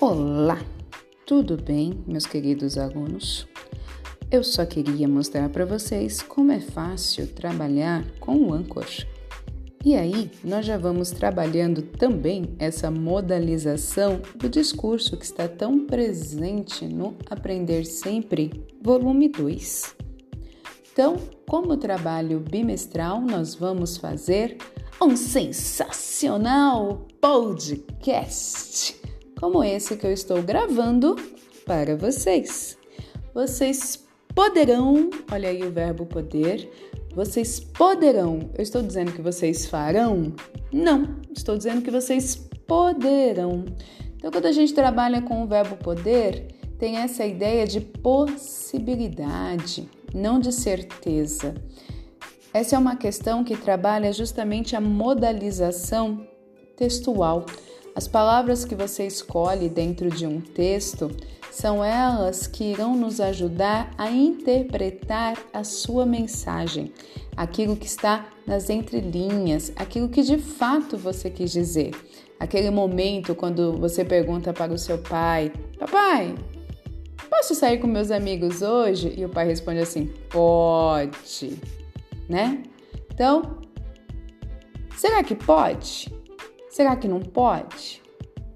[0.00, 0.60] Olá,
[1.24, 3.46] tudo bem, meus queridos alunos?
[4.28, 8.84] Eu só queria mostrar para vocês como é fácil trabalhar com o Anchor.
[9.84, 16.86] E aí, nós já vamos trabalhando também essa modalização do discurso que está tão presente
[16.86, 19.94] no Aprender Sempre, volume 2.
[20.92, 21.16] Então,
[21.48, 24.58] como trabalho bimestral, nós vamos fazer
[25.00, 29.03] um sensacional podcast
[29.38, 31.16] como esse que eu estou gravando
[31.66, 32.78] para vocês.
[33.34, 36.70] Vocês poderão, olha aí o verbo poder,
[37.14, 38.50] vocês poderão.
[38.56, 40.32] Eu estou dizendo que vocês farão?
[40.72, 43.64] Não, estou dizendo que vocês poderão.
[44.16, 46.48] Então, quando a gente trabalha com o verbo poder,
[46.78, 51.54] tem essa ideia de possibilidade, não de certeza.
[52.52, 56.26] Essa é uma questão que trabalha justamente a modalização
[56.76, 57.46] textual.
[57.96, 61.10] As palavras que você escolhe dentro de um texto
[61.52, 66.92] são elas que irão nos ajudar a interpretar a sua mensagem,
[67.36, 71.92] aquilo que está nas entrelinhas, aquilo que de fato você quis dizer.
[72.40, 76.34] Aquele momento quando você pergunta para o seu pai: Papai,
[77.30, 79.14] posso sair com meus amigos hoje?
[79.16, 81.60] E o pai responde assim: Pode,
[82.28, 82.64] né?
[83.12, 83.60] Então,
[84.96, 86.12] será que pode?
[86.74, 88.02] Será que não pode?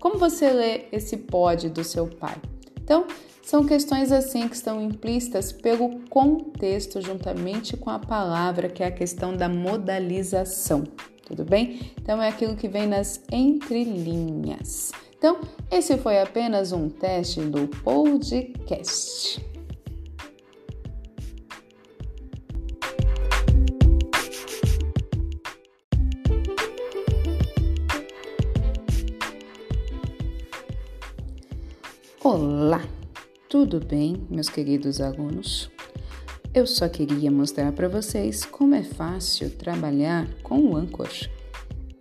[0.00, 2.34] Como você lê esse pode do seu pai?
[2.82, 3.06] Então,
[3.44, 8.90] são questões assim que estão implícitas pelo contexto juntamente com a palavra, que é a
[8.90, 10.82] questão da modalização.
[11.24, 11.92] Tudo bem?
[12.02, 14.90] Então é aquilo que vem nas entrelinhas.
[15.16, 15.38] Então,
[15.70, 19.40] esse foi apenas um teste do podcast.
[32.30, 32.86] Olá,
[33.48, 35.70] tudo bem, meus queridos alunos?
[36.52, 41.08] Eu só queria mostrar para vocês como é fácil trabalhar com o Anchor.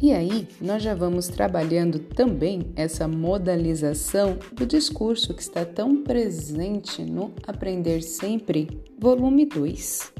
[0.00, 7.02] E aí, nós já vamos trabalhando também essa modalização do discurso que está tão presente
[7.02, 10.12] no Aprender Sempre, volume 2.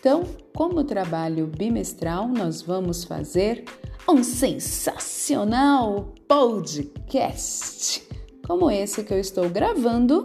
[0.00, 0.22] Então,
[0.56, 3.66] como trabalho bimestral, nós vamos fazer
[4.08, 8.10] um sensacional podcast
[8.46, 10.22] como esse que eu estou gravando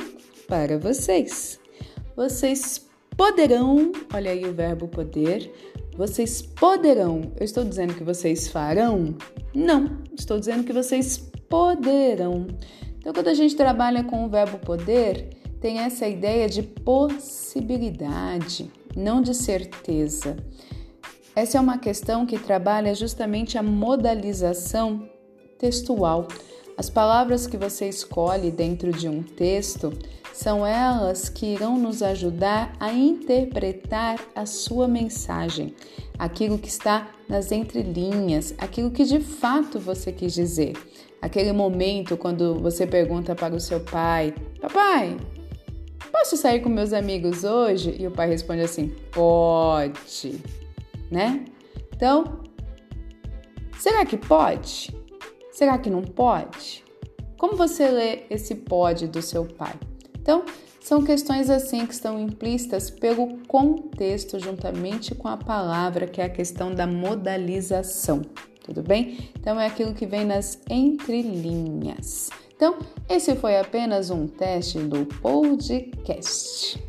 [0.48, 1.60] para vocês.
[2.16, 5.52] Vocês poderão, olha aí o verbo poder,
[5.96, 7.32] vocês poderão.
[7.40, 9.16] Eu estou dizendo que vocês farão?
[9.54, 11.18] Não, estou dizendo que vocês
[11.50, 12.48] poderão.
[13.00, 15.30] Então, quando a gente trabalha com o verbo poder,
[15.60, 20.38] tem essa ideia de possibilidade, não de certeza.
[21.36, 25.10] Essa é uma questão que trabalha justamente a modalização
[25.58, 26.28] textual.
[26.78, 29.92] As palavras que você escolhe dentro de um texto
[30.32, 35.74] são elas que irão nos ajudar a interpretar a sua mensagem,
[36.20, 40.74] aquilo que está nas entrelinhas, aquilo que de fato você quis dizer.
[41.20, 45.18] Aquele momento quando você pergunta para o seu pai: Papai,
[46.12, 47.96] posso sair com meus amigos hoje?
[48.00, 50.40] E o pai responde assim: Pode,
[51.10, 51.44] né?
[51.92, 52.44] Então,
[53.80, 54.97] será que pode?
[55.58, 56.84] Será que não pode?
[57.36, 59.74] Como você lê esse pode do seu pai?
[60.22, 60.46] Então,
[60.80, 66.30] são questões assim que estão implícitas pelo contexto juntamente com a palavra, que é a
[66.30, 68.22] questão da modalização.
[68.64, 69.32] Tudo bem?
[69.36, 72.30] Então é aquilo que vem nas entrelinhas.
[72.56, 72.78] Então,
[73.10, 76.80] esse foi apenas um teste do podcast.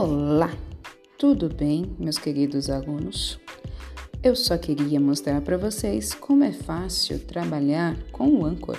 [0.00, 0.56] Olá,
[1.18, 3.36] tudo bem, meus queridos alunos?
[4.22, 8.78] Eu só queria mostrar para vocês como é fácil trabalhar com o Anchor.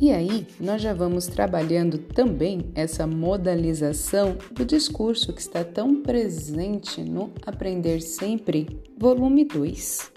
[0.00, 7.02] E aí, nós já vamos trabalhando também essa modalização do discurso que está tão presente
[7.02, 10.12] no Aprender Sempre, volume 2.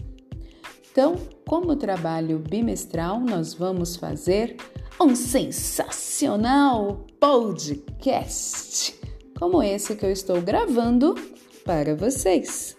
[0.92, 1.16] Então,
[1.48, 4.56] como trabalho bimestral, nós vamos fazer
[5.02, 9.04] um sensacional podcast
[9.40, 11.16] como esse que eu estou gravando
[11.64, 12.76] para vocês.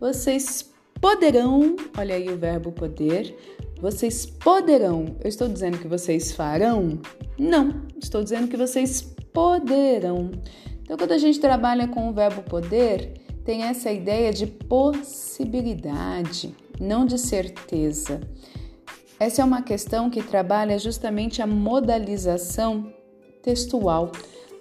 [0.00, 0.70] Vocês
[1.00, 3.36] poderão, olha aí o verbo poder,
[3.80, 5.16] vocês poderão.
[5.20, 7.00] Eu estou dizendo que vocês farão?
[7.38, 9.02] Não, estou dizendo que vocês
[9.32, 10.30] poderão.
[10.82, 13.14] Então, quando a gente trabalha com o verbo poder,
[13.44, 18.20] tem essa ideia de possibilidade, não de certeza.
[19.18, 22.92] Essa é uma questão que trabalha justamente a modalização
[23.42, 24.10] textual.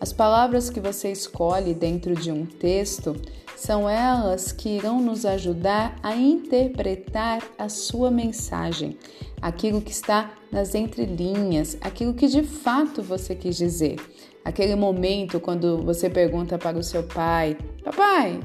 [0.01, 3.15] As palavras que você escolhe dentro de um texto
[3.55, 8.97] são elas que irão nos ajudar a interpretar a sua mensagem,
[9.39, 13.97] aquilo que está nas entrelinhas, aquilo que de fato você quis dizer.
[14.43, 18.39] Aquele momento quando você pergunta para o seu pai: Papai,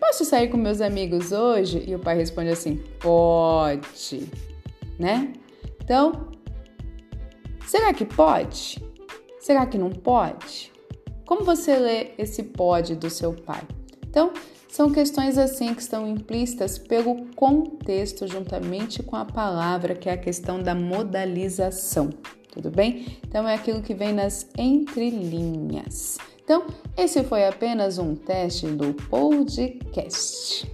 [0.00, 1.84] posso sair com meus amigos hoje?
[1.86, 4.28] E o pai responde assim: Pode,
[4.98, 5.32] né?
[5.80, 6.28] Então,
[7.64, 8.84] será que pode?
[9.46, 10.72] Será que não pode?
[11.24, 13.62] Como você lê esse pode do seu pai?
[14.10, 14.32] Então,
[14.68, 20.18] são questões assim que estão implícitas pelo contexto juntamente com a palavra, que é a
[20.18, 22.10] questão da modalização,
[22.52, 23.20] tudo bem?
[23.24, 26.18] Então é aquilo que vem nas entrelinhas.
[26.42, 26.66] Então,
[26.96, 30.66] esse foi apenas um teste do podcast.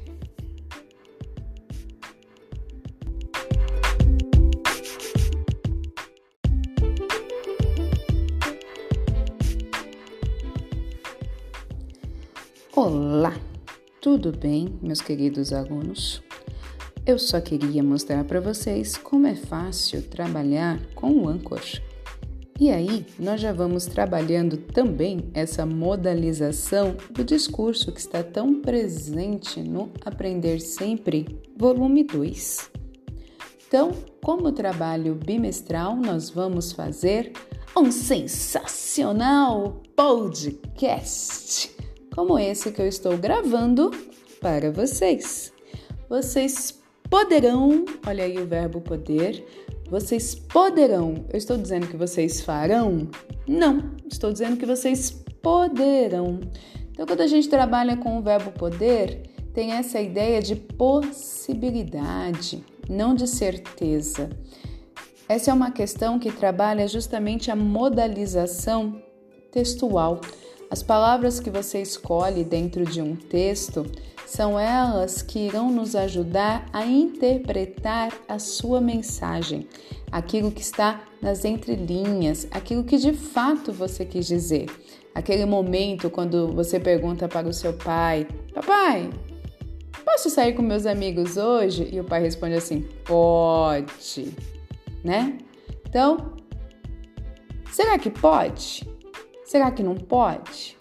[12.74, 13.38] Olá,
[14.00, 16.22] tudo bem, meus queridos alunos?
[17.04, 21.60] Eu só queria mostrar para vocês como é fácil trabalhar com o Anchor.
[22.58, 29.60] E aí, nós já vamos trabalhando também essa modalização do discurso que está tão presente
[29.60, 32.70] no Aprender Sempre, volume 2.
[33.68, 33.90] Então,
[34.24, 37.32] como trabalho bimestral, nós vamos fazer
[37.76, 41.81] um sensacional podcast
[42.14, 43.90] como esse que eu estou gravando
[44.40, 45.52] para vocês.
[46.08, 49.44] Vocês poderão, olha aí o verbo poder,
[49.88, 51.24] vocês poderão.
[51.30, 53.08] Eu estou dizendo que vocês farão?
[53.46, 55.10] Não, estou dizendo que vocês
[55.42, 56.40] poderão.
[56.90, 59.22] Então, quando a gente trabalha com o verbo poder,
[59.54, 64.30] tem essa ideia de possibilidade, não de certeza.
[65.28, 69.02] Essa é uma questão que trabalha justamente a modalização
[69.50, 70.20] textual.
[70.72, 73.84] As palavras que você escolhe dentro de um texto
[74.26, 79.68] são elas que irão nos ajudar a interpretar a sua mensagem,
[80.10, 84.64] aquilo que está nas entrelinhas, aquilo que de fato você quis dizer.
[85.14, 89.10] Aquele momento quando você pergunta para o seu pai: Papai,
[90.02, 91.86] posso sair com meus amigos hoje?
[91.92, 94.34] E o pai responde assim: Pode,
[95.04, 95.36] né?
[95.86, 96.32] Então,
[97.70, 98.90] será que pode?
[99.52, 100.78] Será que não pode?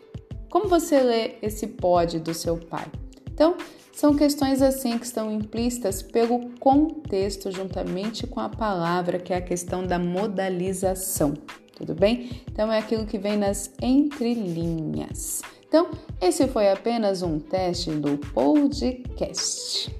[0.50, 2.86] Como você lê esse pode do seu pai?
[3.30, 3.58] Então,
[3.92, 9.42] são questões assim que estão implícitas pelo contexto juntamente com a palavra, que é a
[9.42, 11.34] questão da modalização,
[11.76, 12.44] tudo bem?
[12.50, 15.42] Então é aquilo que vem nas entrelinhas.
[15.68, 15.92] Então,
[16.22, 19.94] esse foi apenas um teste do podcast.